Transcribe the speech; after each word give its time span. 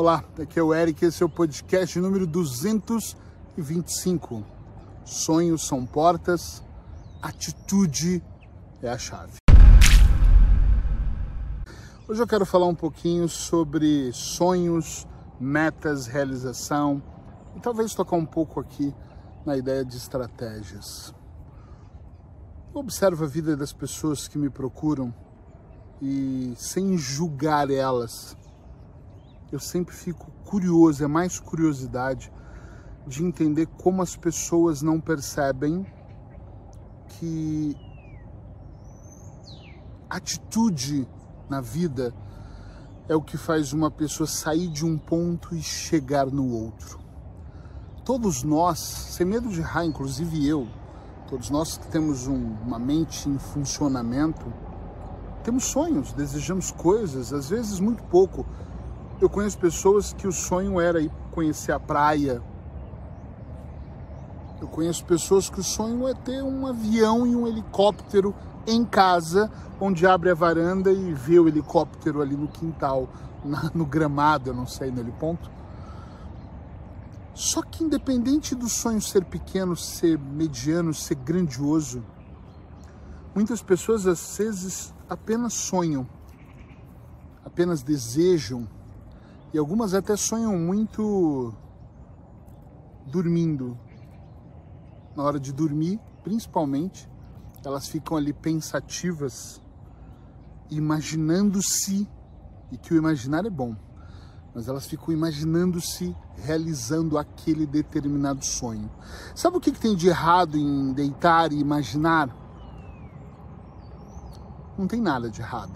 Olá, 0.00 0.22
aqui 0.40 0.60
é 0.60 0.62
o 0.62 0.72
Eric, 0.72 1.04
esse 1.04 1.24
é 1.24 1.26
o 1.26 1.28
podcast 1.28 1.98
número 1.98 2.24
225. 2.24 4.44
Sonhos 5.04 5.66
são 5.66 5.84
portas, 5.84 6.62
atitude 7.20 8.22
é 8.80 8.90
a 8.90 8.96
chave. 8.96 9.38
Hoje 12.06 12.22
eu 12.22 12.28
quero 12.28 12.46
falar 12.46 12.68
um 12.68 12.76
pouquinho 12.76 13.28
sobre 13.28 14.12
sonhos, 14.12 15.04
metas, 15.40 16.06
realização 16.06 17.02
e 17.56 17.60
talvez 17.60 17.92
tocar 17.92 18.14
um 18.14 18.24
pouco 18.24 18.60
aqui 18.60 18.94
na 19.44 19.56
ideia 19.56 19.84
de 19.84 19.96
estratégias. 19.96 21.12
Eu 22.72 22.82
observo 22.82 23.24
a 23.24 23.26
vida 23.26 23.56
das 23.56 23.72
pessoas 23.72 24.28
que 24.28 24.38
me 24.38 24.48
procuram 24.48 25.12
e 26.00 26.54
sem 26.56 26.96
julgar 26.96 27.68
elas, 27.68 28.36
eu 29.50 29.58
sempre 29.58 29.94
fico 29.94 30.30
curioso, 30.44 31.02
é 31.02 31.06
mais 31.06 31.38
curiosidade 31.40 32.30
de 33.06 33.24
entender 33.24 33.66
como 33.66 34.02
as 34.02 34.14
pessoas 34.14 34.82
não 34.82 35.00
percebem 35.00 35.86
que 37.08 37.74
atitude 40.08 41.08
na 41.48 41.60
vida 41.60 42.14
é 43.08 43.16
o 43.16 43.22
que 43.22 43.38
faz 43.38 43.72
uma 43.72 43.90
pessoa 43.90 44.26
sair 44.26 44.68
de 44.68 44.84
um 44.84 44.98
ponto 44.98 45.54
e 45.54 45.62
chegar 45.62 46.26
no 46.26 46.52
outro. 46.52 47.00
Todos 48.04 48.42
nós, 48.42 48.78
sem 48.78 49.26
medo 49.26 49.48
de 49.48 49.60
errar, 49.60 49.86
inclusive 49.86 50.46
eu, 50.46 50.68
todos 51.26 51.48
nós 51.48 51.78
que 51.78 51.86
temos 51.88 52.26
um, 52.26 52.54
uma 52.66 52.78
mente 52.78 53.28
em 53.28 53.38
funcionamento, 53.38 54.52
temos 55.42 55.64
sonhos, 55.64 56.12
desejamos 56.12 56.70
coisas, 56.70 57.32
às 57.32 57.48
vezes 57.48 57.80
muito 57.80 58.02
pouco, 58.04 58.44
eu 59.20 59.28
conheço 59.28 59.58
pessoas 59.58 60.12
que 60.12 60.28
o 60.28 60.32
sonho 60.32 60.80
era 60.80 61.00
ir 61.00 61.10
conhecer 61.32 61.72
a 61.72 61.80
praia. 61.80 62.40
Eu 64.60 64.68
conheço 64.68 65.04
pessoas 65.04 65.50
que 65.50 65.58
o 65.58 65.64
sonho 65.64 66.06
é 66.06 66.14
ter 66.14 66.42
um 66.42 66.66
avião 66.66 67.26
e 67.26 67.34
um 67.34 67.46
helicóptero 67.46 68.34
em 68.66 68.84
casa, 68.84 69.50
onde 69.80 70.06
abre 70.06 70.30
a 70.30 70.34
varanda 70.34 70.92
e 70.92 71.12
vê 71.14 71.38
o 71.38 71.48
helicóptero 71.48 72.20
ali 72.20 72.36
no 72.36 72.48
quintal, 72.48 73.08
no 73.74 73.86
gramado, 73.86 74.50
eu 74.50 74.54
não 74.54 74.66
sei, 74.66 74.90
naquele 74.90 75.12
ponto. 75.12 75.50
Só 77.34 77.62
que 77.62 77.84
independente 77.84 78.54
do 78.54 78.68
sonho 78.68 79.00
ser 79.00 79.24
pequeno, 79.24 79.76
ser 79.76 80.18
mediano, 80.18 80.92
ser 80.92 81.14
grandioso, 81.16 82.04
muitas 83.34 83.62
pessoas 83.62 84.06
às 84.06 84.36
vezes 84.36 84.92
apenas 85.08 85.54
sonham, 85.54 86.06
apenas 87.44 87.82
desejam 87.82 88.68
e 89.52 89.58
algumas 89.58 89.94
até 89.94 90.16
sonham 90.16 90.56
muito 90.58 91.54
dormindo. 93.06 93.78
Na 95.16 95.22
hora 95.22 95.40
de 95.40 95.52
dormir, 95.52 95.98
principalmente, 96.22 97.08
elas 97.64 97.88
ficam 97.88 98.16
ali 98.16 98.32
pensativas, 98.32 99.60
imaginando-se, 100.70 102.08
e 102.70 102.76
que 102.76 102.92
o 102.92 102.96
imaginar 102.96 103.46
é 103.46 103.50
bom, 103.50 103.74
mas 104.54 104.68
elas 104.68 104.86
ficam 104.86 105.12
imaginando-se 105.12 106.14
realizando 106.36 107.16
aquele 107.16 107.66
determinado 107.66 108.44
sonho. 108.44 108.90
Sabe 109.34 109.56
o 109.56 109.60
que, 109.60 109.72
que 109.72 109.80
tem 109.80 109.96
de 109.96 110.08
errado 110.08 110.56
em 110.56 110.92
deitar 110.92 111.52
e 111.52 111.58
imaginar? 111.58 112.28
Não 114.76 114.86
tem 114.86 115.00
nada 115.00 115.30
de 115.30 115.40
errado. 115.40 115.72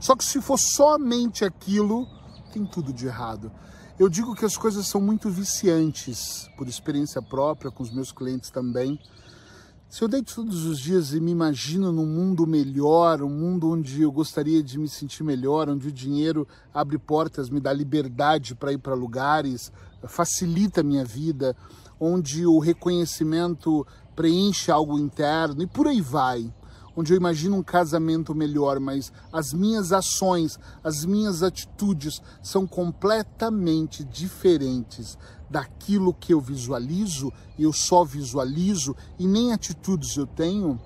Só 0.00 0.16
que 0.16 0.24
se 0.24 0.40
for 0.40 0.58
somente 0.58 1.44
aquilo, 1.44 2.08
tem 2.52 2.66
tudo 2.66 2.92
de 2.92 3.06
errado. 3.06 3.50
Eu 3.98 4.08
digo 4.08 4.34
que 4.34 4.44
as 4.44 4.56
coisas 4.56 4.86
são 4.86 5.00
muito 5.00 5.30
viciantes, 5.30 6.48
por 6.56 6.68
experiência 6.68 7.22
própria, 7.22 7.70
com 7.70 7.82
os 7.82 7.90
meus 7.90 8.12
clientes 8.12 8.50
também. 8.50 8.98
Se 9.88 10.02
eu 10.02 10.08
deito 10.08 10.34
todos 10.34 10.64
os 10.64 10.78
dias 10.78 11.12
e 11.12 11.20
me 11.20 11.30
imagino 11.30 11.92
num 11.92 12.06
mundo 12.06 12.46
melhor, 12.46 13.22
um 13.22 13.28
mundo 13.28 13.70
onde 13.70 14.02
eu 14.02 14.12
gostaria 14.12 14.62
de 14.62 14.78
me 14.78 14.88
sentir 14.88 15.22
melhor, 15.22 15.68
onde 15.68 15.88
o 15.88 15.92
dinheiro 15.92 16.46
abre 16.72 16.98
portas, 16.98 17.50
me 17.50 17.60
dá 17.60 17.72
liberdade 17.72 18.54
para 18.54 18.72
ir 18.72 18.78
para 18.78 18.94
lugares, 18.94 19.70
facilita 20.04 20.80
a 20.80 20.84
minha 20.84 21.04
vida, 21.04 21.56
onde 22.00 22.46
o 22.46 22.58
reconhecimento 22.58 23.86
preenche 24.16 24.70
algo 24.70 24.98
interno 24.98 25.62
e 25.62 25.66
por 25.66 25.86
aí 25.86 26.00
vai 26.00 26.52
onde 26.96 27.12
eu 27.12 27.16
imagino 27.16 27.56
um 27.56 27.62
casamento 27.62 28.34
melhor, 28.34 28.78
mas 28.80 29.12
as 29.32 29.52
minhas 29.52 29.92
ações, 29.92 30.58
as 30.82 31.04
minhas 31.04 31.42
atitudes 31.42 32.22
são 32.42 32.66
completamente 32.66 34.04
diferentes 34.04 35.16
daquilo 35.48 36.14
que 36.14 36.32
eu 36.32 36.40
visualizo, 36.40 37.32
eu 37.58 37.72
só 37.72 38.04
visualizo 38.04 38.96
e 39.18 39.26
nem 39.26 39.52
atitudes 39.52 40.16
eu 40.16 40.26
tenho, 40.26 40.80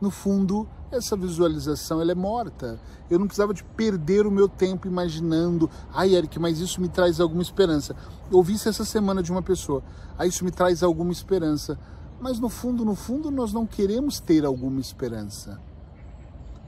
no 0.00 0.10
fundo, 0.10 0.68
essa 0.90 1.16
visualização 1.16 2.00
ela 2.00 2.12
é 2.12 2.14
morta. 2.14 2.80
Eu 3.08 3.18
não 3.18 3.26
precisava 3.26 3.52
de 3.54 3.62
perder 3.62 4.26
o 4.26 4.30
meu 4.30 4.48
tempo 4.48 4.88
imaginando, 4.88 5.70
ai 5.92 6.14
Eric, 6.14 6.38
mas 6.38 6.58
isso 6.58 6.80
me 6.80 6.88
traz 6.88 7.20
alguma 7.20 7.42
esperança. 7.42 7.94
Eu 8.30 8.38
ouvi 8.38 8.54
isso 8.54 8.68
essa 8.68 8.84
semana 8.84 9.22
de 9.22 9.30
uma 9.30 9.42
pessoa, 9.42 9.82
ah, 10.18 10.26
isso 10.26 10.44
me 10.44 10.50
traz 10.50 10.82
alguma 10.82 11.12
esperança. 11.12 11.78
Mas 12.20 12.38
no 12.38 12.50
fundo, 12.50 12.84
no 12.84 12.94
fundo, 12.94 13.30
nós 13.30 13.52
não 13.52 13.66
queremos 13.66 14.20
ter 14.20 14.44
alguma 14.44 14.78
esperança. 14.78 15.58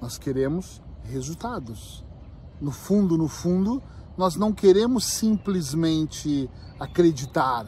Nós 0.01 0.17
queremos 0.17 0.81
resultados. 1.05 2.03
No 2.61 2.71
fundo, 2.71 3.19
no 3.19 3.29
fundo, 3.29 3.83
nós 4.17 4.35
não 4.35 4.53
queremos 4.53 5.05
simplesmente 5.05 6.49
acreditar. 6.81 7.67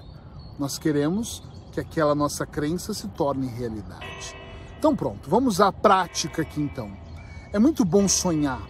Nós 0.59 0.79
queremos 0.79 1.43
que 1.73 1.81
aquela 1.81 2.15
nossa 2.15 2.47
crença 2.47 2.95
se 2.95 3.07
torne 3.09 3.49
realidade. 3.49 4.35
Então 4.79 4.95
pronto, 4.95 5.29
vamos 5.29 5.61
à 5.61 5.73
prática 5.73 6.43
aqui 6.43 6.61
então. 6.61 6.91
É 7.53 7.59
muito 7.59 7.85
bom 7.85 8.07
sonhar, 8.09 8.63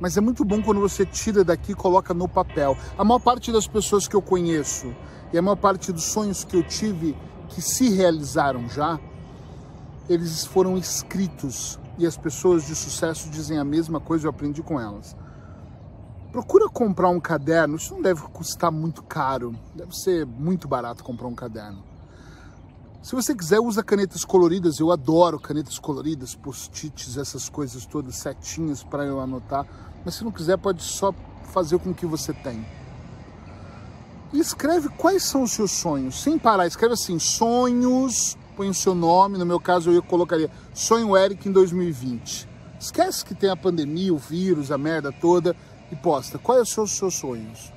mas 0.00 0.16
é 0.16 0.20
muito 0.20 0.44
bom 0.44 0.62
quando 0.62 0.80
você 0.80 1.04
tira 1.04 1.44
daqui 1.44 1.72
e 1.72 1.74
coloca 1.74 2.14
no 2.14 2.28
papel. 2.28 2.76
A 2.96 3.04
maior 3.04 3.20
parte 3.20 3.52
das 3.52 3.66
pessoas 3.66 4.08
que 4.08 4.16
eu 4.16 4.22
conheço 4.22 4.94
e 5.32 5.38
a 5.38 5.42
maior 5.42 5.56
parte 5.56 5.92
dos 5.92 6.04
sonhos 6.04 6.44
que 6.44 6.56
eu 6.56 6.62
tive 6.62 7.16
que 7.54 7.62
se 7.62 7.88
realizaram 7.88 8.68
já, 8.68 8.98
eles 10.08 10.44
foram 10.44 10.76
escritos 10.76 11.78
e 11.96 12.04
as 12.04 12.16
pessoas 12.16 12.66
de 12.66 12.74
sucesso 12.74 13.30
dizem 13.30 13.58
a 13.58 13.64
mesma 13.64 14.00
coisa, 14.00 14.26
eu 14.26 14.30
aprendi 14.30 14.60
com 14.60 14.80
elas. 14.80 15.16
Procura 16.32 16.68
comprar 16.68 17.08
um 17.10 17.20
caderno, 17.20 17.76
isso 17.76 17.94
não 17.94 18.02
deve 18.02 18.22
custar 18.22 18.72
muito 18.72 19.04
caro, 19.04 19.54
deve 19.72 19.96
ser 19.96 20.26
muito 20.26 20.66
barato 20.66 21.04
comprar 21.04 21.28
um 21.28 21.34
caderno. 21.34 21.84
Se 23.00 23.14
você 23.14 23.34
quiser, 23.36 23.60
usa 23.60 23.84
canetas 23.84 24.24
coloridas, 24.24 24.80
eu 24.80 24.90
adoro 24.90 25.38
canetas 25.38 25.78
coloridas, 25.78 26.34
post-its, 26.34 27.16
essas 27.16 27.48
coisas 27.48 27.86
todas, 27.86 28.16
setinhas 28.16 28.82
para 28.82 29.04
eu 29.04 29.20
anotar, 29.20 29.64
mas 30.04 30.16
se 30.16 30.24
não 30.24 30.32
quiser, 30.32 30.58
pode 30.58 30.82
só 30.82 31.14
fazer 31.52 31.78
com 31.78 31.90
o 31.90 31.94
que 31.94 32.04
você 32.04 32.32
tem 32.32 32.66
e 34.34 34.40
escreve 34.40 34.88
quais 34.88 35.22
são 35.22 35.44
os 35.44 35.52
seus 35.52 35.70
sonhos, 35.70 36.20
sem 36.20 36.36
parar. 36.36 36.66
Escreve 36.66 36.94
assim: 36.94 37.18
sonhos, 37.20 38.36
põe 38.56 38.68
o 38.68 38.74
seu 38.74 38.94
nome. 38.94 39.38
No 39.38 39.46
meu 39.46 39.60
caso, 39.60 39.92
eu 39.92 40.02
colocaria 40.02 40.50
Sonho 40.74 41.16
Eric 41.16 41.48
em 41.48 41.52
2020. 41.52 42.48
Esquece 42.78 43.24
que 43.24 43.34
tem 43.34 43.48
a 43.48 43.56
pandemia, 43.56 44.12
o 44.12 44.18
vírus, 44.18 44.72
a 44.72 44.76
merda 44.76 45.12
toda 45.12 45.56
e 45.90 45.94
posta. 45.96 46.36
Quais 46.36 46.68
são 46.68 46.84
os 46.84 46.90
seus 46.90 47.14
sonhos? 47.14 47.72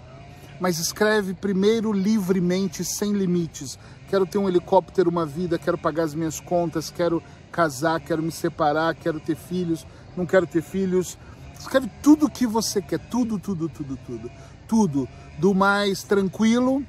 Mas 0.59 0.79
escreve 0.79 1.35
primeiro 1.35 1.93
livremente, 1.93 2.83
sem 2.83 3.13
limites. 3.13 3.77
Quero 4.09 4.25
ter 4.25 4.39
um 4.39 4.49
helicóptero, 4.49 5.11
uma 5.11 5.25
vida, 5.25 5.59
quero 5.59 5.77
pagar 5.77 6.03
as 6.03 6.15
minhas 6.15 6.39
contas, 6.39 6.89
quero 6.89 7.21
casar, 7.51 7.99
quero 7.99 8.23
me 8.23 8.31
separar, 8.31 8.95
quero 8.95 9.19
ter 9.19 9.35
filhos, 9.35 9.85
não 10.15 10.25
quero 10.25 10.47
ter 10.47 10.63
filhos. 10.63 11.17
Escreve 11.59 11.89
tudo 12.01 12.27
o 12.27 12.29
que 12.29 12.47
você 12.47 12.81
quer, 12.81 12.99
tudo, 12.99 13.37
tudo, 13.39 13.67
tudo, 13.67 13.97
tudo 14.05 14.31
tudo, 14.67 15.07
do 15.39 15.55
mais 15.55 16.03
tranquilo 16.03 16.83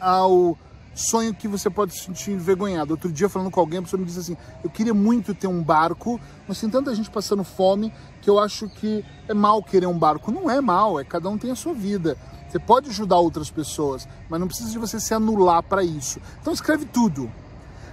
ao 0.00 0.56
sonho 0.94 1.34
que 1.34 1.46
você 1.46 1.70
pode 1.70 1.92
se 1.92 2.04
sentir 2.04 2.32
envergonhado. 2.32 2.92
Outro 2.92 3.12
dia, 3.12 3.28
falando 3.28 3.50
com 3.50 3.60
alguém, 3.60 3.78
a 3.78 3.82
pessoa 3.82 4.00
me 4.00 4.06
disse 4.06 4.18
assim: 4.18 4.36
Eu 4.64 4.70
queria 4.70 4.94
muito 4.94 5.34
ter 5.34 5.46
um 5.46 5.62
barco, 5.62 6.20
mas 6.48 6.60
tem 6.60 6.70
tanta 6.70 6.94
gente 6.94 7.10
passando 7.10 7.44
fome 7.44 7.92
que 8.20 8.28
eu 8.28 8.38
acho 8.38 8.68
que 8.68 9.04
é 9.28 9.34
mal 9.34 9.62
querer 9.62 9.86
um 9.86 9.98
barco. 9.98 10.32
Não 10.32 10.50
é 10.50 10.60
mal, 10.60 10.98
é 10.98 11.04
cada 11.04 11.28
um 11.28 11.38
tem 11.38 11.50
a 11.50 11.56
sua 11.56 11.74
vida. 11.74 12.16
Você 12.48 12.58
pode 12.58 12.90
ajudar 12.90 13.16
outras 13.16 13.50
pessoas, 13.50 14.06
mas 14.28 14.38
não 14.38 14.46
precisa 14.46 14.70
de 14.70 14.78
você 14.78 15.00
se 15.00 15.14
anular 15.14 15.62
para 15.62 15.82
isso. 15.82 16.20
Então, 16.40 16.52
escreve 16.52 16.84
tudo. 16.84 17.30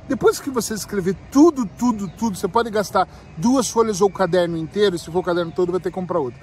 Depois 0.09 0.41
que 0.41 0.49
você 0.49 0.73
escrever 0.73 1.15
tudo, 1.31 1.65
tudo, 1.65 2.09
tudo, 2.09 2.35
você 2.35 2.47
pode 2.49 2.69
gastar 2.69 3.07
duas 3.37 3.69
folhas 3.69 4.01
ou 4.01 4.09
o 4.09 4.11
caderno 4.11 4.57
inteiro, 4.57 4.99
se 4.99 5.09
for 5.09 5.19
o 5.19 5.23
caderno 5.23 5.53
todo, 5.53 5.71
vai 5.71 5.79
ter 5.79 5.89
que 5.89 5.95
comprar 5.95 6.19
outro 6.19 6.41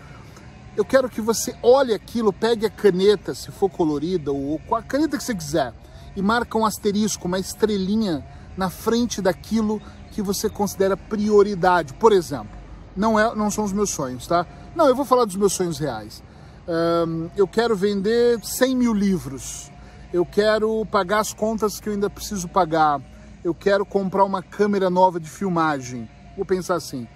eu 0.76 0.84
quero 0.84 1.08
que 1.08 1.20
você 1.20 1.54
olhe 1.62 1.94
aquilo, 1.94 2.32
pegue 2.32 2.66
a 2.66 2.70
caneta, 2.70 3.34
se 3.34 3.50
for 3.50 3.70
colorida, 3.70 4.30
ou 4.30 4.58
com 4.60 4.76
a 4.76 4.82
caneta 4.82 5.16
que 5.16 5.24
você 5.24 5.34
quiser, 5.34 5.72
e 6.14 6.20
marque 6.20 6.56
um 6.56 6.66
asterisco, 6.66 7.26
uma 7.26 7.38
estrelinha 7.38 8.24
na 8.56 8.68
frente 8.68 9.22
daquilo 9.22 9.80
que 10.12 10.20
você 10.20 10.50
considera 10.50 10.96
prioridade. 10.96 11.94
Por 11.94 12.12
exemplo, 12.12 12.50
não, 12.94 13.18
é, 13.18 13.34
não 13.34 13.50
são 13.50 13.64
os 13.64 13.72
meus 13.72 13.90
sonhos, 13.90 14.26
tá? 14.26 14.46
Não, 14.74 14.86
eu 14.86 14.94
vou 14.94 15.04
falar 15.04 15.24
dos 15.24 15.36
meus 15.36 15.54
sonhos 15.54 15.78
reais. 15.78 16.22
Um, 16.68 17.30
eu 17.36 17.48
quero 17.48 17.74
vender 17.74 18.38
100 18.42 18.76
mil 18.76 18.92
livros. 18.92 19.70
Eu 20.12 20.26
quero 20.26 20.84
pagar 20.86 21.20
as 21.20 21.32
contas 21.32 21.80
que 21.80 21.88
eu 21.88 21.94
ainda 21.94 22.10
preciso 22.10 22.48
pagar. 22.48 23.00
Eu 23.46 23.54
quero 23.54 23.86
comprar 23.86 24.24
uma 24.24 24.42
câmera 24.42 24.90
nova 24.90 25.20
de 25.20 25.30
filmagem. 25.30 26.10
Vou 26.34 26.44
pensar 26.44 26.74
assim: 26.74 27.06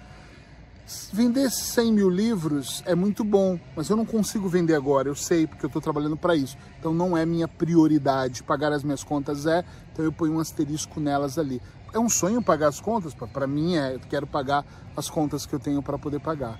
vender 1.11 1.51
100 1.51 1.91
mil 1.91 2.09
livros 2.09 2.81
é 2.85 2.95
muito 2.95 3.21
bom, 3.21 3.59
mas 3.75 3.89
eu 3.89 3.97
não 3.97 4.05
consigo 4.05 4.47
vender 4.47 4.73
agora. 4.73 5.09
Eu 5.09 5.15
sei, 5.15 5.45
porque 5.45 5.65
eu 5.65 5.67
estou 5.67 5.81
trabalhando 5.81 6.15
para 6.15 6.33
isso. 6.33 6.57
Então 6.79 6.93
não 6.93 7.17
é 7.17 7.25
minha 7.25 7.49
prioridade. 7.49 8.43
Pagar 8.43 8.71
as 8.71 8.81
minhas 8.81 9.03
contas 9.03 9.45
é, 9.45 9.65
então 9.91 10.05
eu 10.05 10.13
ponho 10.13 10.35
um 10.35 10.39
asterisco 10.39 11.01
nelas 11.01 11.37
ali. 11.37 11.61
É 11.93 11.99
um 11.99 12.07
sonho 12.07 12.41
pagar 12.41 12.69
as 12.69 12.79
contas? 12.79 13.13
Para 13.13 13.45
mim 13.45 13.75
é, 13.75 13.95
eu 13.95 13.99
quero 13.99 14.25
pagar 14.25 14.63
as 14.95 15.09
contas 15.09 15.45
que 15.45 15.53
eu 15.53 15.59
tenho 15.59 15.83
para 15.83 15.99
poder 15.99 16.21
pagar. 16.21 16.57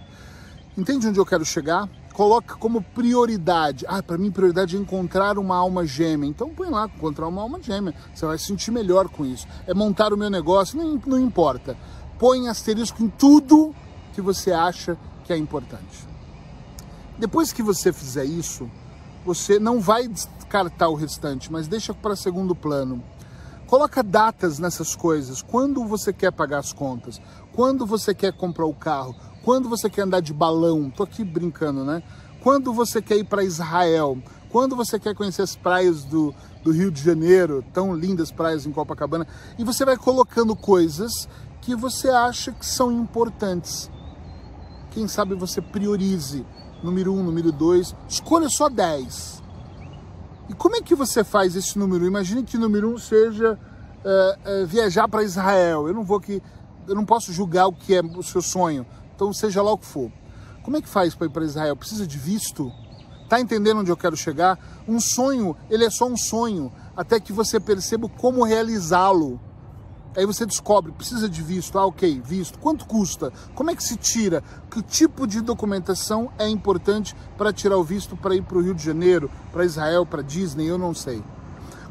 Entende 0.77 1.07
onde 1.07 1.17
eu 1.17 1.25
quero 1.25 1.45
chegar? 1.45 1.87
Coloca 2.13 2.55
como 2.55 2.81
prioridade. 2.81 3.85
Ah, 3.87 4.03
para 4.03 4.17
mim 4.17 4.31
prioridade 4.31 4.75
é 4.75 4.79
encontrar 4.79 5.37
uma 5.37 5.55
alma 5.55 5.85
gêmea. 5.85 6.29
Então 6.29 6.49
põe 6.49 6.69
lá, 6.69 6.85
encontrar 6.85 7.27
uma 7.27 7.41
alma 7.41 7.61
gêmea. 7.61 7.93
Você 8.13 8.25
vai 8.25 8.37
se 8.37 8.45
sentir 8.45 8.71
melhor 8.71 9.09
com 9.09 9.25
isso. 9.25 9.47
É 9.65 9.73
montar 9.73 10.13
o 10.13 10.17
meu 10.17 10.29
negócio, 10.29 10.77
não, 10.77 11.01
não 11.05 11.19
importa. 11.19 11.77
Põe 12.19 12.47
asterisco 12.47 13.01
em 13.01 13.09
tudo 13.09 13.73
que 14.13 14.21
você 14.21 14.51
acha 14.51 14.97
que 15.23 15.33
é 15.33 15.37
importante. 15.37 16.07
Depois 17.17 17.53
que 17.53 17.63
você 17.63 17.93
fizer 17.93 18.25
isso, 18.25 18.69
você 19.25 19.59
não 19.59 19.79
vai 19.79 20.07
descartar 20.07 20.89
o 20.89 20.95
restante, 20.95 21.51
mas 21.51 21.67
deixa 21.67 21.93
para 21.93 22.15
segundo 22.15 22.55
plano. 22.55 23.01
Coloca 23.67 24.03
datas 24.03 24.59
nessas 24.59 24.95
coisas. 24.95 25.41
Quando 25.41 25.85
você 25.85 26.11
quer 26.11 26.31
pagar 26.31 26.59
as 26.59 26.73
contas? 26.73 27.21
Quando 27.53 27.85
você 27.85 28.13
quer 28.13 28.33
comprar 28.33 28.65
o 28.65 28.73
carro? 28.73 29.15
Quando 29.43 29.67
você 29.67 29.89
quer 29.89 30.03
andar 30.03 30.19
de 30.19 30.33
balão? 30.33 30.89
Tô 30.89 31.03
aqui 31.03 31.23
brincando, 31.23 31.83
né? 31.83 32.03
Quando 32.41 32.73
você 32.73 33.01
quer 33.01 33.17
ir 33.17 33.23
para 33.23 33.43
Israel? 33.43 34.17
Quando 34.49 34.75
você 34.75 34.99
quer 34.99 35.15
conhecer 35.15 35.41
as 35.41 35.55
praias 35.55 36.03
do, 36.03 36.33
do 36.63 36.71
Rio 36.71 36.91
de 36.91 37.01
Janeiro, 37.01 37.63
tão 37.73 37.93
lindas 37.93 38.31
praias 38.31 38.65
em 38.65 38.71
Copacabana, 38.71 39.27
e 39.57 39.63
você 39.63 39.85
vai 39.85 39.97
colocando 39.97 40.55
coisas 40.55 41.27
que 41.61 41.75
você 41.75 42.09
acha 42.09 42.51
que 42.51 42.65
são 42.65 42.91
importantes. 42.91 43.89
Quem 44.91 45.07
sabe 45.07 45.35
você 45.35 45.61
priorize 45.61 46.45
número 46.83 47.13
um, 47.13 47.23
número 47.23 47.51
dois, 47.51 47.95
escolha 48.09 48.49
só 48.49 48.67
10. 48.67 49.41
E 50.49 50.53
como 50.53 50.75
é 50.75 50.81
que 50.81 50.95
você 50.95 51.23
faz 51.23 51.55
esse 51.55 51.77
número? 51.79 52.05
Imagine 52.05 52.43
que 52.43 52.57
número 52.57 52.93
um 52.93 52.97
seja 52.97 53.53
uh, 53.53 54.63
uh, 54.63 54.67
viajar 54.67 55.07
para 55.07 55.23
Israel. 55.23 55.87
Eu 55.87 55.93
não 55.93 56.03
vou 56.03 56.19
que, 56.19 56.41
eu 56.87 56.95
não 56.95 57.05
posso 57.05 57.31
julgar 57.31 57.67
o 57.67 57.73
que 57.73 57.95
é 57.95 58.01
o 58.01 58.23
seu 58.23 58.41
sonho. 58.41 58.85
Então 59.21 59.31
seja 59.31 59.61
lá 59.61 59.71
o 59.71 59.77
que 59.77 59.85
for. 59.85 60.11
Como 60.63 60.77
é 60.77 60.81
que 60.81 60.89
faz 60.89 61.13
para 61.13 61.27
ir 61.27 61.29
para 61.29 61.45
Israel? 61.45 61.75
Precisa 61.75 62.07
de 62.07 62.17
visto? 62.17 62.73
Tá 63.29 63.39
entendendo 63.39 63.81
onde 63.81 63.91
eu 63.91 63.95
quero 63.95 64.17
chegar? 64.17 64.57
Um 64.87 64.99
sonho, 64.99 65.55
ele 65.69 65.85
é 65.85 65.91
só 65.91 66.07
um 66.07 66.17
sonho, 66.17 66.73
até 66.97 67.19
que 67.19 67.31
você 67.31 67.59
perceba 67.59 68.09
como 68.09 68.43
realizá-lo. 68.43 69.39
Aí 70.17 70.25
você 70.25 70.43
descobre, 70.43 70.91
precisa 70.91 71.29
de 71.29 71.39
visto, 71.43 71.77
ah, 71.77 71.85
ok, 71.85 72.19
visto. 72.25 72.57
Quanto 72.57 72.87
custa? 72.87 73.31
Como 73.53 73.69
é 73.69 73.75
que 73.75 73.83
se 73.83 73.95
tira? 73.95 74.43
Que 74.71 74.81
tipo 74.81 75.27
de 75.27 75.39
documentação 75.39 76.31
é 76.39 76.49
importante 76.49 77.15
para 77.37 77.53
tirar 77.53 77.77
o 77.77 77.83
visto 77.83 78.17
para 78.17 78.33
ir 78.33 78.41
para 78.41 78.57
o 78.57 78.61
Rio 78.61 78.73
de 78.73 78.83
Janeiro, 78.83 79.29
para 79.53 79.63
Israel, 79.63 80.03
para 80.03 80.23
Disney? 80.23 80.65
Eu 80.65 80.79
não 80.79 80.95
sei. 80.95 81.23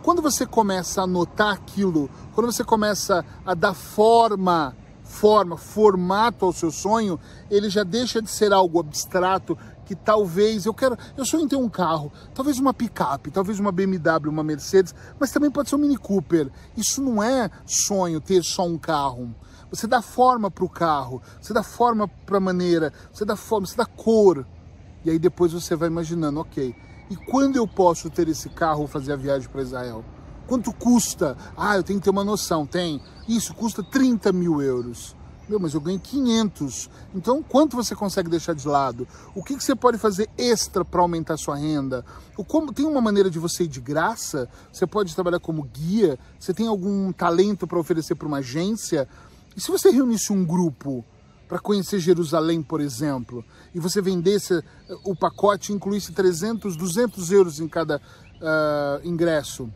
Quando 0.02 0.20
você 0.20 0.44
começa 0.44 1.00
a 1.00 1.04
anotar 1.04 1.52
aquilo, 1.52 2.10
quando 2.34 2.50
você 2.50 2.64
começa 2.64 3.24
a 3.46 3.54
dar 3.54 3.74
forma, 3.74 4.74
forma, 5.10 5.56
formato 5.56 6.46
ao 6.46 6.52
seu 6.52 6.70
sonho, 6.70 7.18
ele 7.50 7.68
já 7.68 7.82
deixa 7.82 8.22
de 8.22 8.30
ser 8.30 8.52
algo 8.52 8.78
abstrato 8.78 9.58
que 9.84 9.94
talvez 9.96 10.66
eu 10.66 10.72
quero, 10.72 10.96
eu 11.16 11.26
sonho 11.26 11.42
em 11.42 11.48
ter 11.48 11.56
um 11.56 11.68
carro, 11.68 12.12
talvez 12.32 12.60
uma 12.60 12.72
picape, 12.72 13.30
talvez 13.30 13.58
uma 13.58 13.72
BMW, 13.72 14.30
uma 14.30 14.44
Mercedes, 14.44 14.94
mas 15.18 15.32
também 15.32 15.50
pode 15.50 15.68
ser 15.68 15.74
um 15.74 15.78
Mini 15.78 15.96
Cooper. 15.96 16.48
Isso 16.76 17.02
não 17.02 17.20
é 17.20 17.50
sonho 17.66 18.20
ter 18.20 18.44
só 18.44 18.64
um 18.64 18.78
carro. 18.78 19.34
Você 19.68 19.88
dá 19.88 20.00
forma 20.00 20.48
para 20.48 20.64
o 20.64 20.68
carro, 20.68 21.20
você 21.40 21.52
dá 21.52 21.62
forma 21.62 22.06
para 22.06 22.38
a 22.38 22.40
maneira, 22.40 22.92
você 23.12 23.24
dá 23.24 23.34
forma, 23.34 23.66
você 23.66 23.76
dá 23.76 23.84
cor. 23.84 24.46
E 25.04 25.10
aí 25.10 25.18
depois 25.18 25.52
você 25.52 25.74
vai 25.74 25.88
imaginando, 25.88 26.38
ok, 26.40 26.74
e 27.10 27.16
quando 27.16 27.56
eu 27.56 27.66
posso 27.66 28.08
ter 28.08 28.28
esse 28.28 28.48
carro 28.48 28.86
fazer 28.86 29.12
a 29.12 29.16
viagem 29.16 29.48
para 29.48 29.62
Israel? 29.62 30.04
Quanto 30.50 30.72
custa? 30.72 31.36
Ah, 31.56 31.76
eu 31.76 31.82
tenho 31.84 32.00
que 32.00 32.04
ter 32.06 32.10
uma 32.10 32.24
noção. 32.24 32.66
Tem. 32.66 33.00
Isso 33.28 33.54
custa 33.54 33.84
30 33.84 34.32
mil 34.32 34.60
euros. 34.60 35.14
Meu, 35.48 35.60
mas 35.60 35.74
eu 35.74 35.80
ganho 35.80 36.00
500. 36.00 36.90
Então, 37.14 37.40
quanto 37.40 37.76
você 37.76 37.94
consegue 37.94 38.28
deixar 38.28 38.52
de 38.52 38.66
lado? 38.66 39.06
O 39.32 39.44
que, 39.44 39.56
que 39.56 39.62
você 39.62 39.76
pode 39.76 39.96
fazer 39.96 40.28
extra 40.36 40.84
para 40.84 41.02
aumentar 41.02 41.36
sua 41.36 41.54
renda? 41.54 42.04
O 42.36 42.42
como, 42.44 42.72
tem 42.72 42.84
uma 42.84 43.00
maneira 43.00 43.30
de 43.30 43.38
você 43.38 43.62
ir 43.62 43.68
de 43.68 43.80
graça? 43.80 44.48
Você 44.72 44.88
pode 44.88 45.14
trabalhar 45.14 45.38
como 45.38 45.62
guia? 45.62 46.18
Você 46.36 46.52
tem 46.52 46.66
algum 46.66 47.12
talento 47.12 47.64
para 47.64 47.78
oferecer 47.78 48.16
para 48.16 48.26
uma 48.26 48.38
agência? 48.38 49.06
E 49.56 49.60
se 49.60 49.70
você 49.70 49.88
reunisse 49.90 50.32
um 50.32 50.44
grupo 50.44 51.04
para 51.46 51.60
conhecer 51.60 52.00
Jerusalém, 52.00 52.60
por 52.60 52.80
exemplo, 52.80 53.44
e 53.72 53.78
você 53.78 54.02
vendesse 54.02 54.54
eh, 54.54 54.64
o 55.04 55.14
pacote, 55.14 55.72
incluísse 55.72 56.10
300, 56.10 56.76
200 56.76 57.30
euros 57.30 57.60
em 57.60 57.68
cada 57.68 57.98
uh, 57.98 59.06
ingresso? 59.06 59.70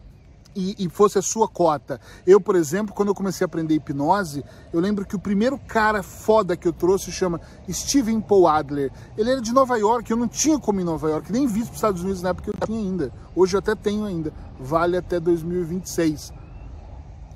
E, 0.54 0.74
e, 0.78 0.88
fosse 0.88 1.18
a 1.18 1.22
sua 1.22 1.48
cota. 1.48 2.00
Eu, 2.26 2.40
por 2.40 2.56
exemplo, 2.56 2.94
quando 2.94 3.08
eu 3.08 3.14
comecei 3.14 3.44
a 3.44 3.46
aprender 3.46 3.74
hipnose, 3.74 4.44
eu 4.72 4.80
lembro 4.80 5.04
que 5.04 5.16
o 5.16 5.18
primeiro 5.18 5.58
cara 5.58 6.02
foda 6.02 6.56
que 6.56 6.66
eu 6.66 6.72
trouxe 6.72 7.10
chama 7.10 7.40
Steven 7.68 8.20
Paul 8.20 8.46
Adler. 8.46 8.92
Ele 9.16 9.30
era 9.30 9.40
de 9.40 9.52
Nova 9.52 9.76
York, 9.76 10.10
eu 10.10 10.16
não 10.16 10.28
tinha 10.28 10.58
como 10.58 10.80
em 10.80 10.84
Nova 10.84 11.08
York, 11.08 11.32
nem 11.32 11.46
visto 11.46 11.66
para 11.66 11.72
os 11.72 11.76
Estados 11.76 12.02
Unidos 12.02 12.22
na 12.22 12.30
época 12.30 12.50
eu 12.50 12.66
tinha 12.66 12.78
ainda. 12.78 13.12
Hoje 13.34 13.56
eu 13.56 13.58
até 13.58 13.74
tenho 13.74 14.04
ainda. 14.04 14.32
Vale 14.58 14.96
até 14.96 15.18
2026. 15.18 16.32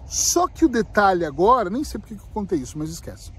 Só 0.07 0.49
que 0.49 0.65
o 0.65 0.69
detalhe 0.69 1.25
agora, 1.25 1.69
nem 1.69 1.85
sei 1.85 2.01
porque 2.01 2.15
que 2.15 2.23
eu 2.23 2.29
contei 2.33 2.59
isso, 2.59 2.79
mas 2.79 2.89
esquece. 2.89 3.31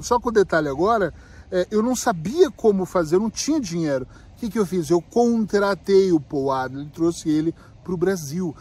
Só 0.00 0.20
que 0.20 0.28
o 0.28 0.32
detalhe 0.32 0.68
agora, 0.68 1.14
é, 1.50 1.66
eu 1.70 1.82
não 1.82 1.96
sabia 1.96 2.50
como 2.50 2.84
fazer, 2.84 3.16
eu 3.16 3.20
não 3.20 3.30
tinha 3.30 3.60
dinheiro. 3.60 4.06
O 4.32 4.36
que, 4.36 4.50
que 4.50 4.58
eu 4.58 4.66
fiz? 4.66 4.90
Eu 4.90 5.00
contratei 5.00 6.12
o 6.12 6.20
Paul 6.20 6.52
Adler, 6.52 6.86
trouxe 6.90 7.30
ele 7.30 7.54
para 7.82 7.94
o 7.94 7.96
Brasil 7.96 8.54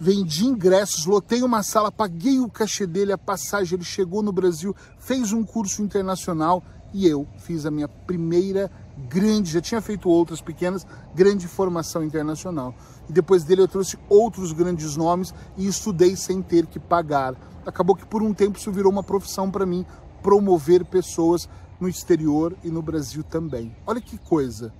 vendi 0.00 0.46
ingressos, 0.46 1.04
lotei 1.04 1.42
uma 1.42 1.62
sala, 1.62 1.92
paguei 1.92 2.40
o 2.40 2.48
cachê 2.48 2.86
dele, 2.86 3.12
a 3.12 3.18
passagem, 3.18 3.76
ele 3.76 3.84
chegou 3.84 4.22
no 4.22 4.32
Brasil, 4.32 4.74
fez 4.98 5.30
um 5.30 5.44
curso 5.44 5.82
internacional 5.82 6.64
e 6.94 7.06
eu 7.06 7.28
fiz 7.36 7.66
a 7.66 7.70
minha 7.70 7.86
primeira 7.86 8.70
grande, 9.08 9.52
já 9.52 9.60
tinha 9.60 9.80
feito 9.80 10.08
outras 10.08 10.40
pequenas, 10.40 10.86
grande 11.14 11.46
formação 11.46 12.02
internacional. 12.02 12.74
E 13.08 13.12
depois 13.12 13.44
dele 13.44 13.60
eu 13.60 13.68
trouxe 13.68 13.98
outros 14.08 14.52
grandes 14.52 14.96
nomes 14.96 15.34
e 15.56 15.66
estudei 15.66 16.16
sem 16.16 16.40
ter 16.40 16.66
que 16.66 16.80
pagar. 16.80 17.34
Acabou 17.66 17.94
que 17.94 18.06
por 18.06 18.22
um 18.22 18.32
tempo 18.32 18.58
isso 18.58 18.72
virou 18.72 18.90
uma 18.90 19.02
profissão 19.02 19.50
para 19.50 19.66
mim, 19.66 19.84
promover 20.22 20.84
pessoas 20.84 21.46
no 21.78 21.88
exterior 21.88 22.56
e 22.64 22.70
no 22.70 22.80
Brasil 22.80 23.22
também. 23.22 23.74
Olha 23.86 24.00
que 24.00 24.16
coisa. 24.16 24.72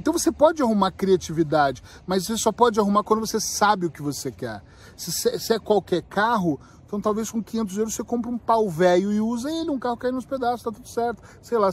Então 0.00 0.14
você 0.14 0.32
pode 0.32 0.62
arrumar 0.62 0.90
criatividade, 0.92 1.82
mas 2.06 2.24
você 2.24 2.38
só 2.38 2.50
pode 2.50 2.80
arrumar 2.80 3.04
quando 3.04 3.20
você 3.20 3.38
sabe 3.38 3.84
o 3.84 3.90
que 3.90 4.00
você 4.00 4.32
quer. 4.32 4.62
Se, 4.96 5.12
se 5.12 5.52
é 5.52 5.58
qualquer 5.58 6.00
carro, 6.04 6.58
então 6.86 6.98
talvez 6.98 7.30
com 7.30 7.42
500 7.42 7.76
euros 7.76 7.94
você 7.94 8.02
compra 8.02 8.30
um 8.30 8.38
pau 8.38 8.70
velho 8.70 9.12
e 9.12 9.20
usa 9.20 9.50
ele, 9.50 9.68
um 9.68 9.78
carro 9.78 9.98
cai 9.98 10.10
nos 10.10 10.24
pedaços, 10.24 10.62
tá 10.62 10.72
tudo 10.72 10.88
certo. 10.88 11.22
Sei 11.42 11.58
lá, 11.58 11.70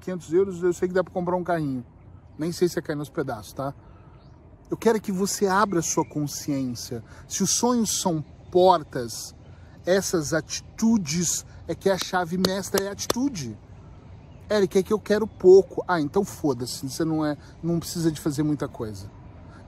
500 0.00 0.32
euros 0.32 0.62
eu 0.62 0.72
sei 0.72 0.88
que 0.88 0.94
dá 0.94 1.04
para 1.04 1.12
comprar 1.12 1.36
um 1.36 1.44
carrinho. 1.44 1.84
Nem 2.38 2.52
sei 2.52 2.70
se 2.70 2.78
é 2.78 2.82
cair 2.82 2.96
nos 2.96 3.10
pedaços, 3.10 3.52
tá? 3.52 3.74
Eu 4.70 4.76
quero 4.78 4.98
que 4.98 5.12
você 5.12 5.46
abra 5.46 5.82
sua 5.82 6.08
consciência. 6.08 7.04
Se 7.28 7.42
os 7.42 7.50
sonhos 7.50 8.00
são 8.00 8.24
portas, 8.50 9.34
essas 9.84 10.32
atitudes 10.32 11.44
é 11.66 11.74
que 11.74 11.90
é 11.90 11.92
a 11.92 11.98
chave 11.98 12.38
mestra 12.38 12.82
é 12.82 12.88
a 12.88 12.92
atitude. 12.92 13.58
Eric, 14.50 14.78
é 14.78 14.82
que 14.82 14.92
eu 14.92 14.98
quero 14.98 15.26
pouco. 15.26 15.84
Ah, 15.86 16.00
então 16.00 16.24
foda-se, 16.24 16.88
você 16.88 17.04
não 17.04 17.24
é, 17.24 17.36
não 17.62 17.78
precisa 17.78 18.10
de 18.10 18.20
fazer 18.20 18.42
muita 18.42 18.66
coisa. 18.66 19.10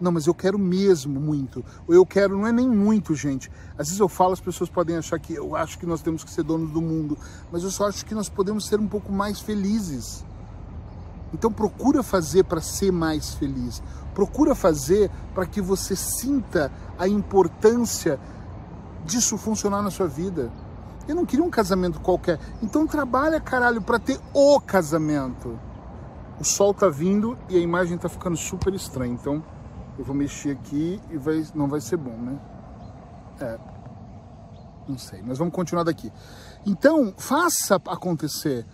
Não, 0.01 0.11
mas 0.11 0.27
eu 0.27 0.35
quero 0.35 0.59
mesmo 0.59 1.21
muito. 1.21 1.63
Ou 1.87 1.95
eu 1.95 2.07
quero, 2.07 2.39
não 2.39 2.47
é 2.47 2.53
nem 2.53 2.69
muito, 2.69 3.15
gente. 3.15 3.51
Às 3.77 3.89
vezes 3.89 4.01
eu 4.01 4.09
falo, 4.09 4.33
as 4.33 4.41
pessoas 4.41 4.71
podem 4.71 4.97
achar 4.97 5.19
que 5.19 5.35
eu 5.35 5.55
acho 5.55 5.79
que 5.79 5.85
nós 5.85 6.01
temos 6.01 6.25
que 6.25 6.31
ser 6.31 6.43
donos 6.43 6.71
do 6.71 6.81
mundo, 6.81 7.19
mas 7.53 7.63
eu 7.63 7.71
só 7.71 7.87
acho 7.87 8.07
que 8.07 8.15
nós 8.15 8.29
podemos 8.29 8.67
ser 8.67 8.81
um 8.81 8.89
pouco 8.89 9.13
mais 9.13 9.41
felizes. 9.41 10.25
Então 11.35 11.53
procura 11.53 12.03
fazer 12.03 12.45
para 12.45 12.63
ser 12.63 12.91
mais 12.91 13.35
feliz. 13.35 13.83
Procura 14.15 14.55
fazer 14.55 15.11
para 15.35 15.47
que 15.47 15.61
você 15.61 15.95
sinta 15.95 16.73
a 16.99 17.07
importância 17.07 18.19
disso 19.05 19.37
funcionar 19.37 19.83
na 19.83 19.91
sua 19.91 20.09
vida. 20.09 20.51
Eu 21.11 21.17
não 21.17 21.26
queria 21.26 21.45
um 21.45 21.50
casamento 21.50 22.00
qualquer. 22.00 22.38
Então 22.62 22.87
trabalha, 22.87 23.40
caralho, 23.40 23.83
para 23.83 23.99
ter 23.99 24.19
o 24.33 24.61
casamento. 24.61 25.59
O 26.38 26.45
sol 26.45 26.73
tá 26.73 26.88
vindo 26.88 27.37
e 27.49 27.57
a 27.57 27.61
imagem 27.61 27.99
tá 27.99 28.09
ficando 28.09 28.37
super 28.37 28.73
estranha. 28.73 29.12
Então 29.12 29.43
eu 29.99 30.05
vou 30.05 30.14
mexer 30.14 30.52
aqui 30.52 31.00
e 31.11 31.19
vai, 31.19 31.45
não 31.52 31.69
vai 31.69 31.81
ser 31.81 31.97
bom, 31.97 32.17
né? 32.17 32.38
É. 33.40 33.59
Não 34.88 34.97
sei, 34.97 35.21
mas 35.23 35.37
vamos 35.37 35.52
continuar 35.52 35.83
daqui. 35.83 36.12
Então, 36.64 37.12
faça 37.17 37.75
acontecer. 37.75 38.64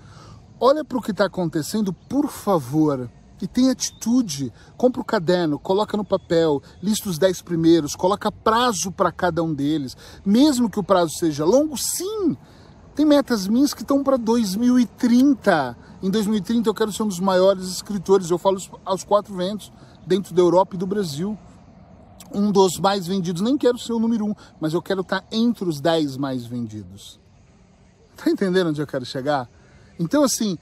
Olha 0.61 0.85
para 0.85 0.99
o 0.99 1.02
que 1.02 1.12
está 1.12 1.25
acontecendo, 1.25 1.90
por 1.93 2.28
favor. 2.28 3.11
E 3.40 3.47
tem 3.47 3.71
atitude. 3.71 4.52
Compra 4.76 5.00
o 5.00 5.05
caderno, 5.05 5.59
coloca 5.59 5.97
no 5.97 6.05
papel, 6.05 6.62
lista 6.83 7.09
os 7.09 7.19
10 7.19 7.43
primeiros, 7.43 7.95
coloca 7.95 8.33
prazo 8.33 8.90
para 8.90 9.12
cada 9.12 9.43
um 9.43 9.52
deles. 9.52 9.97
Mesmo 10.25 10.71
que 10.71 10.78
o 10.78 10.85
prazo 10.85 11.12
seja 11.19 11.45
longo, 11.45 11.76
sim. 11.76 12.37
Tem 12.95 13.05
metas 13.05 13.47
minhas 13.47 13.75
que 13.75 13.83
estão 13.83 14.02
para 14.02 14.16
2030. 14.16 15.76
Em 16.02 16.11
2030 16.11 16.69
eu 16.69 16.75
quero 16.75 16.93
ser 16.93 17.02
um 17.02 17.09
dos 17.09 17.21
maiores 17.21 17.66
escritores, 17.66 18.31
eu 18.31 18.38
falo 18.38 18.59
aos 18.85 19.05
quatro 19.05 19.35
ventos, 19.35 19.71
dentro 20.07 20.35
da 20.35 20.40
Europa 20.40 20.76
e 20.76 20.78
do 20.78 20.87
Brasil. 20.87 21.37
Um 22.33 22.50
dos 22.50 22.78
mais 22.78 23.07
vendidos, 23.07 23.43
nem 23.43 23.57
quero 23.57 23.78
ser 23.78 23.93
o 23.93 23.99
número 23.99 24.26
um, 24.26 24.35
mas 24.61 24.73
eu 24.73 24.83
quero 24.83 25.02
estar 25.02 25.25
entre 25.31 25.69
os 25.69 25.81
10 25.81 26.16
mais 26.16 26.45
vendidos. 26.45 27.21
Tá 28.16 28.31
entendendo 28.31 28.71
onde 28.71 28.81
eu 28.81 28.87
quero 28.87 29.05
chegar? 29.05 29.47
Então, 29.99 30.25
assim, 30.25 30.59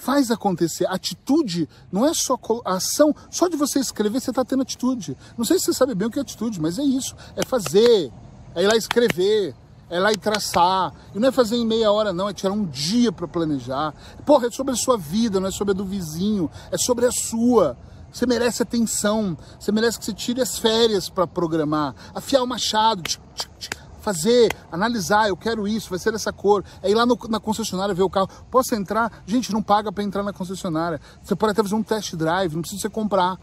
Faz 0.00 0.30
acontecer. 0.30 0.86
Atitude 0.86 1.68
não 1.92 2.06
é 2.06 2.14
só 2.14 2.38
ação. 2.64 3.14
Só 3.30 3.48
de 3.48 3.56
você 3.56 3.78
escrever, 3.78 4.18
você 4.18 4.30
está 4.30 4.42
tendo 4.42 4.62
atitude. 4.62 5.14
Não 5.36 5.44
sei 5.44 5.58
se 5.58 5.66
você 5.66 5.74
sabe 5.74 5.94
bem 5.94 6.08
o 6.08 6.10
que 6.10 6.18
é 6.18 6.22
atitude, 6.22 6.58
mas 6.58 6.78
é 6.78 6.82
isso. 6.82 7.14
É 7.36 7.44
fazer. 7.44 8.10
É 8.54 8.62
ir 8.62 8.66
lá 8.66 8.76
escrever. 8.76 9.54
É 9.90 10.00
lá 10.00 10.10
e 10.10 10.16
traçar. 10.16 10.94
E 11.14 11.18
não 11.18 11.28
é 11.28 11.30
fazer 11.30 11.56
em 11.56 11.66
meia 11.66 11.92
hora, 11.92 12.14
não. 12.14 12.30
É 12.30 12.32
tirar 12.32 12.54
um 12.54 12.64
dia 12.64 13.12
para 13.12 13.28
planejar. 13.28 13.92
Porra, 14.24 14.46
é 14.46 14.50
sobre 14.50 14.72
a 14.72 14.76
sua 14.76 14.96
vida, 14.96 15.38
não 15.38 15.48
é 15.48 15.50
sobre 15.50 15.72
a 15.72 15.74
do 15.74 15.84
vizinho. 15.84 16.50
É 16.70 16.78
sobre 16.78 17.04
a 17.04 17.12
sua. 17.12 17.76
Você 18.10 18.24
merece 18.24 18.62
atenção. 18.62 19.36
Você 19.58 19.70
merece 19.70 19.98
que 19.98 20.04
você 20.06 20.14
tire 20.14 20.40
as 20.40 20.58
férias 20.58 21.10
para 21.10 21.26
programar. 21.26 21.94
Afiar 22.14 22.42
o 22.42 22.46
machado. 22.46 23.02
Tch, 23.02 23.18
tch, 23.36 23.48
tch 23.58 23.79
fazer, 24.00 24.54
analisar, 24.70 25.28
eu 25.28 25.36
quero 25.36 25.68
isso, 25.68 25.90
vai 25.90 25.98
ser 25.98 26.12
dessa 26.12 26.32
cor. 26.32 26.64
É 26.82 26.90
ir 26.90 26.94
lá 26.94 27.06
no, 27.06 27.18
na 27.28 27.38
concessionária 27.38 27.94
ver 27.94 28.02
o 28.02 28.10
carro. 28.10 28.28
Posso 28.50 28.74
entrar? 28.74 29.22
Gente, 29.26 29.52
não 29.52 29.62
paga 29.62 29.92
para 29.92 30.02
entrar 30.02 30.22
na 30.22 30.32
concessionária. 30.32 31.00
Você 31.22 31.36
pode 31.36 31.52
até 31.52 31.62
fazer 31.62 31.74
um 31.74 31.82
test 31.82 32.14
drive, 32.16 32.54
não 32.54 32.62
precisa 32.62 32.82
você 32.82 32.88
comprar. 32.88 33.38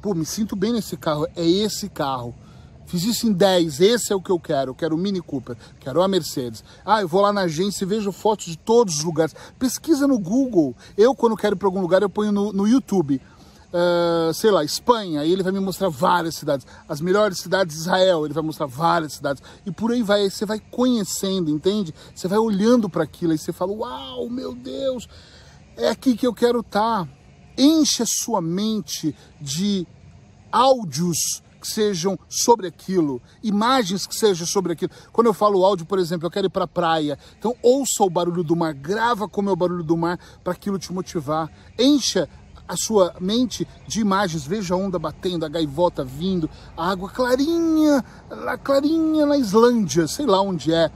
Pô, 0.00 0.14
me 0.14 0.26
sinto 0.26 0.54
bem 0.54 0.72
nesse 0.72 0.96
carro, 0.96 1.26
é 1.34 1.46
esse 1.46 1.88
carro. 1.88 2.34
Fiz 2.86 3.02
isso 3.04 3.26
em 3.26 3.32
10, 3.32 3.80
esse 3.80 4.12
é 4.12 4.16
o 4.16 4.20
que 4.20 4.30
eu 4.30 4.38
quero. 4.38 4.70
Eu 4.70 4.74
quero 4.74 4.94
o 4.94 4.98
Mini 4.98 5.20
Cooper, 5.20 5.56
quero 5.80 6.02
a 6.02 6.06
Mercedes. 6.06 6.62
Ah, 6.84 7.00
eu 7.00 7.08
vou 7.08 7.22
lá 7.22 7.32
na 7.32 7.42
agência 7.42 7.84
e 7.84 7.88
vejo 7.88 8.12
fotos 8.12 8.46
de 8.46 8.58
todos 8.58 8.98
os 8.98 9.04
lugares. 9.04 9.34
Pesquisa 9.58 10.06
no 10.06 10.18
Google. 10.18 10.76
Eu, 10.96 11.14
quando 11.14 11.36
quero 11.36 11.56
ir 11.56 11.58
para 11.58 11.66
algum 11.66 11.80
lugar, 11.80 12.02
eu 12.02 12.10
ponho 12.10 12.30
no, 12.30 12.52
no 12.52 12.68
YouTube 12.68 13.20
uh, 13.74 14.32
sei 14.32 14.50
lá, 14.50 14.64
Espanha, 14.64 15.20
aí 15.20 15.32
ele 15.32 15.42
vai 15.42 15.52
me 15.52 15.58
mostrar 15.58 15.88
várias 15.88 16.36
cidades. 16.36 16.66
As 16.88 17.00
melhores 17.00 17.38
cidades 17.38 17.74
de 17.74 17.82
Israel, 17.82 18.24
ele 18.24 18.32
vai 18.32 18.42
mostrar 18.42 18.66
várias 18.66 19.14
cidades. 19.14 19.42
E 19.66 19.72
por 19.72 19.90
aí 19.90 20.02
vai, 20.02 20.30
você 20.30 20.46
vai 20.46 20.60
conhecendo, 20.60 21.50
entende? 21.50 21.92
Você 22.14 22.28
vai 22.28 22.38
olhando 22.38 22.88
para 22.88 23.02
aquilo 23.02 23.32
e 23.32 23.38
você 23.38 23.52
fala: 23.52 23.72
Uau, 23.72 24.30
meu 24.30 24.54
Deus, 24.54 25.08
é 25.76 25.88
aqui 25.88 26.16
que 26.16 26.26
eu 26.26 26.32
quero 26.32 26.60
estar. 26.60 27.04
Tá. 27.04 27.08
Enche 27.56 28.02
a 28.02 28.06
sua 28.06 28.40
mente 28.40 29.14
de 29.40 29.86
áudios 30.50 31.40
que 31.60 31.68
sejam 31.68 32.18
sobre 32.28 32.66
aquilo, 32.66 33.22
imagens 33.42 34.06
que 34.06 34.14
sejam 34.14 34.44
sobre 34.44 34.72
aquilo. 34.72 34.90
Quando 35.12 35.28
eu 35.28 35.32
falo 35.32 35.64
áudio, 35.64 35.86
por 35.86 35.98
exemplo, 35.98 36.26
eu 36.26 36.30
quero 36.30 36.48
ir 36.48 36.50
para 36.50 36.64
a 36.64 36.68
praia, 36.68 37.18
então 37.38 37.56
ouça 37.62 38.02
o 38.02 38.10
barulho 38.10 38.42
do 38.42 38.54
mar, 38.54 38.74
grava 38.74 39.26
como 39.28 39.48
é 39.48 39.52
o 39.52 39.56
barulho 39.56 39.84
do 39.84 39.96
mar 39.96 40.18
para 40.42 40.52
aquilo 40.52 40.78
te 40.78 40.92
motivar. 40.92 41.48
Encha 41.78 42.28
a 42.66 42.76
sua 42.76 43.14
mente 43.20 43.66
de 43.86 44.00
imagens. 44.00 44.46
Veja 44.46 44.74
a 44.74 44.76
onda 44.76 44.98
batendo, 44.98 45.44
a 45.44 45.48
gaivota 45.48 46.04
vindo, 46.04 46.48
a 46.76 46.90
água 46.90 47.10
clarinha, 47.10 48.04
lá 48.30 48.56
clarinha 48.58 49.26
na 49.26 49.36
Islândia, 49.36 50.06
sei 50.06 50.26
lá 50.26 50.40
onde 50.40 50.72
é. 50.72 50.90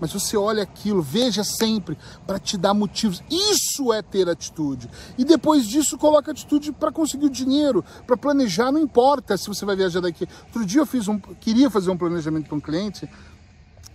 Mas 0.00 0.12
você 0.12 0.36
olha 0.36 0.64
aquilo, 0.64 1.00
veja 1.00 1.44
sempre 1.44 1.96
para 2.26 2.36
te 2.36 2.56
dar 2.56 2.74
motivos. 2.74 3.22
Isso 3.30 3.92
é 3.92 4.02
ter 4.02 4.28
atitude. 4.28 4.90
E 5.16 5.24
depois 5.24 5.64
disso, 5.64 5.96
coloca 5.96 6.32
atitude 6.32 6.72
para 6.72 6.90
conseguir 6.90 7.26
o 7.26 7.30
dinheiro, 7.30 7.84
para 8.04 8.16
planejar. 8.16 8.72
Não 8.72 8.80
importa 8.80 9.36
se 9.36 9.46
você 9.46 9.64
vai 9.64 9.76
viajar 9.76 10.00
daqui. 10.00 10.26
Outro 10.46 10.66
dia 10.66 10.80
eu 10.80 10.86
fiz 10.86 11.06
um, 11.06 11.20
queria 11.20 11.70
fazer 11.70 11.92
um 11.92 11.96
planejamento 11.96 12.48
para 12.48 12.56
um 12.56 12.60
cliente 12.60 13.08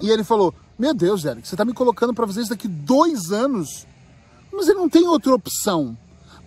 e 0.02 0.10
ele 0.10 0.24
falou: 0.24 0.54
Meu 0.80 0.94
Deus, 0.94 1.26
Eric, 1.26 1.46
você 1.46 1.56
está 1.56 1.66
me 1.66 1.74
colocando 1.74 2.14
para 2.14 2.26
fazer 2.26 2.40
isso 2.40 2.52
daqui 2.52 2.70
dois 2.70 3.34
anos. 3.34 3.86
Mas 4.54 4.70
ele 4.70 4.80
não 4.80 4.88
tem 4.88 5.06
outra 5.08 5.36
opção. 5.36 5.98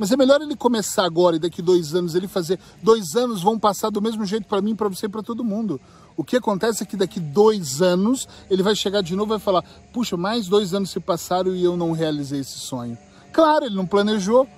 Mas 0.00 0.10
é 0.10 0.16
melhor 0.16 0.40
ele 0.40 0.56
começar 0.56 1.04
agora 1.04 1.36
e 1.36 1.38
daqui 1.38 1.60
dois 1.60 1.94
anos 1.94 2.14
ele 2.14 2.26
fazer. 2.26 2.58
Dois 2.82 3.14
anos 3.16 3.42
vão 3.42 3.58
passar 3.58 3.90
do 3.90 4.00
mesmo 4.00 4.24
jeito 4.24 4.46
para 4.46 4.62
mim, 4.62 4.74
para 4.74 4.88
você 4.88 5.04
e 5.04 5.08
para 5.10 5.22
todo 5.22 5.44
mundo. 5.44 5.78
O 6.16 6.24
que 6.24 6.38
acontece 6.38 6.82
é 6.82 6.86
que 6.86 6.96
daqui 6.96 7.20
dois 7.20 7.82
anos 7.82 8.26
ele 8.50 8.62
vai 8.62 8.74
chegar 8.74 9.02
de 9.02 9.14
novo 9.14 9.32
e 9.32 9.36
vai 9.36 9.38
falar: 9.38 9.62
puxa, 9.92 10.16
mais 10.16 10.48
dois 10.48 10.72
anos 10.72 10.88
se 10.88 10.98
passaram 10.98 11.54
e 11.54 11.62
eu 11.62 11.76
não 11.76 11.92
realizei 11.92 12.40
esse 12.40 12.58
sonho. 12.58 12.96
Claro, 13.30 13.66
ele 13.66 13.74
não 13.74 13.84
planejou, 13.84 14.48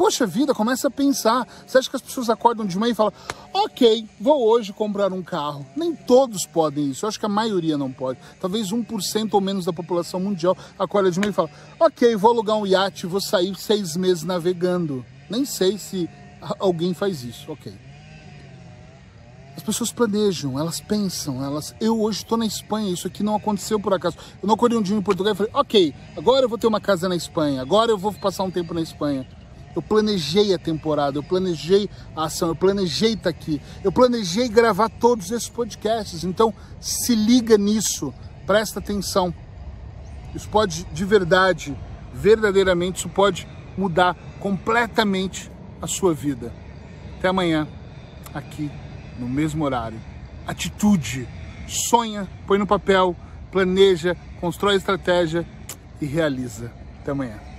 Poxa 0.00 0.26
vida, 0.26 0.54
começa 0.54 0.88
a 0.88 0.90
pensar. 0.90 1.46
Você 1.66 1.76
acha 1.76 1.90
que 1.90 1.94
as 1.94 2.00
pessoas 2.00 2.30
acordam 2.30 2.64
de 2.64 2.78
manhã 2.78 2.92
e 2.92 2.94
falam: 2.94 3.12
Ok, 3.52 4.08
vou 4.18 4.48
hoje 4.48 4.72
comprar 4.72 5.12
um 5.12 5.22
carro? 5.22 5.66
Nem 5.76 5.94
todos 5.94 6.46
podem 6.46 6.88
isso. 6.88 7.04
Eu 7.04 7.10
acho 7.10 7.20
que 7.20 7.26
a 7.26 7.28
maioria 7.28 7.76
não 7.76 7.92
pode. 7.92 8.18
Talvez 8.40 8.68
1% 8.68 9.28
ou 9.30 9.42
menos 9.42 9.66
da 9.66 9.74
população 9.74 10.18
mundial 10.18 10.56
acorda 10.78 11.10
de 11.10 11.20
manhã 11.20 11.28
e 11.28 11.34
fala: 11.34 11.50
Ok, 11.78 12.16
vou 12.16 12.30
alugar 12.30 12.56
um 12.56 12.66
iate, 12.66 13.06
vou 13.06 13.20
sair 13.20 13.54
seis 13.56 13.94
meses 13.94 14.24
navegando. 14.24 15.04
Nem 15.28 15.44
sei 15.44 15.76
se 15.76 16.08
alguém 16.58 16.94
faz 16.94 17.22
isso. 17.22 17.52
Ok. 17.52 17.70
As 19.54 19.62
pessoas 19.62 19.92
planejam, 19.92 20.58
elas 20.58 20.80
pensam, 20.80 21.44
elas. 21.44 21.74
Eu 21.78 22.00
hoje 22.00 22.20
estou 22.20 22.38
na 22.38 22.46
Espanha, 22.46 22.90
isso 22.90 23.06
aqui 23.06 23.22
não 23.22 23.36
aconteceu 23.36 23.78
por 23.78 23.92
acaso. 23.92 24.16
Eu 24.42 24.46
não 24.46 24.54
acordei 24.54 24.78
um 24.78 24.82
dia 24.82 24.96
em 24.96 25.02
Portugal 25.02 25.34
e 25.34 25.36
falei, 25.36 25.52
ok, 25.52 25.94
agora 26.16 26.46
eu 26.46 26.48
vou 26.48 26.56
ter 26.56 26.66
uma 26.66 26.80
casa 26.80 27.06
na 27.06 27.16
Espanha, 27.16 27.60
agora 27.60 27.90
eu 27.90 27.98
vou 27.98 28.14
passar 28.14 28.44
um 28.44 28.50
tempo 28.50 28.72
na 28.72 28.80
Espanha. 28.80 29.26
Eu 29.74 29.80
planejei 29.80 30.52
a 30.52 30.58
temporada, 30.58 31.18
eu 31.18 31.22
planejei 31.22 31.88
a 32.16 32.24
ação, 32.24 32.48
eu 32.48 32.56
planejei 32.56 33.12
estar 33.12 33.30
aqui, 33.30 33.60
eu 33.84 33.92
planejei 33.92 34.48
gravar 34.48 34.88
todos 34.88 35.30
esses 35.30 35.48
podcasts. 35.48 36.24
Então, 36.24 36.52
se 36.80 37.14
liga 37.14 37.56
nisso, 37.56 38.12
presta 38.46 38.80
atenção. 38.80 39.32
Isso 40.34 40.48
pode, 40.48 40.84
de 40.84 41.04
verdade, 41.04 41.76
verdadeiramente, 42.12 42.98
isso 42.98 43.08
pode 43.08 43.46
mudar 43.76 44.16
completamente 44.40 45.50
a 45.80 45.86
sua 45.86 46.12
vida. 46.12 46.52
Até 47.18 47.28
amanhã, 47.28 47.68
aqui 48.34 48.70
no 49.18 49.28
mesmo 49.28 49.64
horário. 49.64 50.00
Atitude. 50.46 51.28
Sonha, 51.68 52.26
põe 52.46 52.58
no 52.58 52.66
papel, 52.66 53.14
planeja, 53.52 54.16
constrói 54.40 54.76
estratégia 54.76 55.46
e 56.00 56.06
realiza. 56.06 56.72
Até 57.00 57.12
amanhã. 57.12 57.49